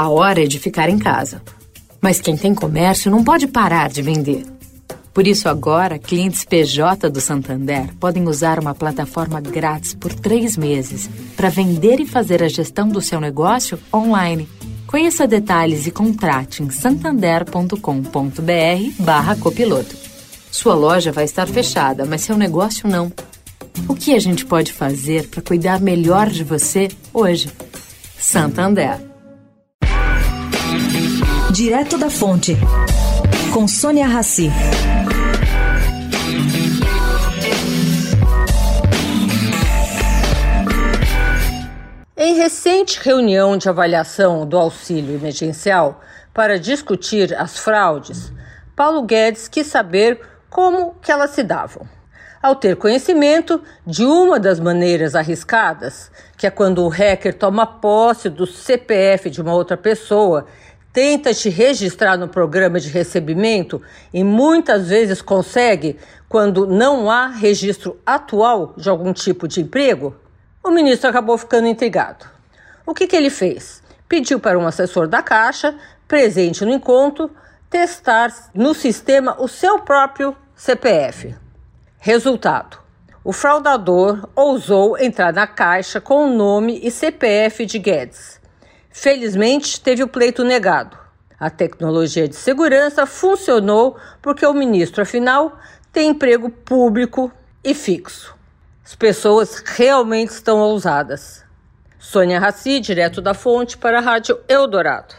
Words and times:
A 0.00 0.08
hora 0.08 0.42
é 0.42 0.46
de 0.46 0.58
ficar 0.58 0.88
em 0.88 0.98
casa. 0.98 1.42
Mas 2.00 2.22
quem 2.22 2.34
tem 2.34 2.54
comércio 2.54 3.10
não 3.10 3.22
pode 3.22 3.46
parar 3.46 3.90
de 3.90 4.00
vender. 4.00 4.46
Por 5.12 5.26
isso, 5.26 5.46
agora, 5.46 5.98
clientes 5.98 6.42
PJ 6.42 7.10
do 7.10 7.20
Santander 7.20 7.94
podem 8.00 8.26
usar 8.26 8.58
uma 8.58 8.74
plataforma 8.74 9.42
grátis 9.42 9.92
por 9.92 10.14
três 10.14 10.56
meses 10.56 11.10
para 11.36 11.50
vender 11.50 12.00
e 12.00 12.06
fazer 12.06 12.42
a 12.42 12.48
gestão 12.48 12.88
do 12.88 13.02
seu 13.02 13.20
negócio 13.20 13.78
online. 13.92 14.48
Conheça 14.86 15.26
detalhes 15.26 15.86
e 15.86 15.90
contrate 15.90 16.62
em 16.62 16.70
santander.com.br/barra 16.70 19.36
copiloto. 19.36 19.94
Sua 20.50 20.74
loja 20.74 21.12
vai 21.12 21.24
estar 21.24 21.46
fechada, 21.46 22.06
mas 22.06 22.22
seu 22.22 22.38
negócio 22.38 22.88
não. 22.88 23.12
O 23.86 23.94
que 23.94 24.14
a 24.14 24.18
gente 24.18 24.46
pode 24.46 24.72
fazer 24.72 25.28
para 25.28 25.42
cuidar 25.42 25.78
melhor 25.78 26.30
de 26.30 26.42
você 26.42 26.88
hoje? 27.12 27.50
Santander. 28.18 29.09
Direto 31.62 31.98
da 31.98 32.08
Fonte, 32.08 32.56
com 33.52 33.68
Sônia 33.68 34.06
Rassi. 34.06 34.50
Em 42.16 42.34
recente 42.34 42.98
reunião 43.02 43.58
de 43.58 43.68
avaliação 43.68 44.46
do 44.46 44.56
auxílio 44.56 45.14
emergencial 45.14 46.00
para 46.32 46.58
discutir 46.58 47.36
as 47.38 47.58
fraudes, 47.58 48.32
Paulo 48.74 49.02
Guedes 49.02 49.46
quis 49.46 49.66
saber 49.66 50.18
como 50.48 50.94
que 51.02 51.12
elas 51.12 51.32
se 51.32 51.42
davam. 51.42 51.86
Ao 52.42 52.56
ter 52.56 52.74
conhecimento 52.76 53.62
de 53.86 54.02
uma 54.02 54.40
das 54.40 54.58
maneiras 54.58 55.14
arriscadas, 55.14 56.10
que 56.38 56.46
é 56.46 56.50
quando 56.50 56.82
o 56.82 56.88
hacker 56.88 57.34
toma 57.34 57.66
posse 57.66 58.30
do 58.30 58.46
CPF 58.46 59.28
de 59.28 59.42
uma 59.42 59.52
outra 59.52 59.76
pessoa 59.76 60.46
tenta 60.92 61.32
te 61.32 61.48
registrar 61.48 62.16
no 62.16 62.28
programa 62.28 62.80
de 62.80 62.88
recebimento 62.88 63.80
e 64.12 64.24
muitas 64.24 64.88
vezes 64.88 65.22
consegue 65.22 65.98
quando 66.28 66.66
não 66.66 67.10
há 67.10 67.26
registro 67.28 67.98
atual 68.04 68.74
de 68.76 68.88
algum 68.88 69.12
tipo 69.12 69.46
de 69.48 69.60
emprego, 69.60 70.14
o 70.62 70.70
ministro 70.70 71.08
acabou 71.08 71.36
ficando 71.38 71.66
intrigado. 71.66 72.26
O 72.86 72.94
que, 72.94 73.06
que 73.06 73.16
ele 73.16 73.30
fez? 73.30 73.82
Pediu 74.08 74.40
para 74.40 74.58
um 74.58 74.66
assessor 74.66 75.06
da 75.06 75.22
Caixa, 75.22 75.76
presente 76.06 76.64
no 76.64 76.72
encontro, 76.72 77.30
testar 77.68 78.32
no 78.52 78.74
sistema 78.74 79.36
o 79.38 79.46
seu 79.46 79.80
próprio 79.80 80.36
CPF. 80.54 81.34
Resultado: 81.98 82.78
o 83.22 83.32
fraudador 83.32 84.28
ousou 84.34 84.98
entrar 84.98 85.32
na 85.32 85.46
Caixa 85.46 86.00
com 86.00 86.26
o 86.26 86.34
nome 86.34 86.80
e 86.82 86.90
CPF 86.90 87.64
de 87.64 87.78
Guedes 87.78 88.39
Felizmente, 88.90 89.80
teve 89.80 90.02
o 90.02 90.08
pleito 90.08 90.44
negado. 90.44 90.98
A 91.38 91.48
tecnologia 91.48 92.28
de 92.28 92.36
segurança 92.36 93.06
funcionou 93.06 93.96
porque 94.20 94.44
o 94.44 94.52
ministro, 94.52 95.02
afinal, 95.02 95.58
tem 95.92 96.10
emprego 96.10 96.50
público 96.50 97.32
e 97.64 97.72
fixo. 97.72 98.34
As 98.84 98.94
pessoas 98.94 99.62
realmente 99.64 100.30
estão 100.30 100.58
ousadas. 100.58 101.44
Sônia 101.98 102.40
Raci, 102.40 102.80
direto 102.80 103.22
da 103.22 103.34
fonte, 103.34 103.78
para 103.78 103.98
a 103.98 104.02
Rádio 104.02 104.40
Eldorado. 104.48 105.14